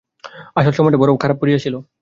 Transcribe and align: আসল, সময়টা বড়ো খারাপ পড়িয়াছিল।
আসল, 0.55 0.71
সময়টা 0.71 0.97
বড়ো 0.97 1.13
খারাপ 1.17 1.37
পড়িয়াছিল। 1.41 1.75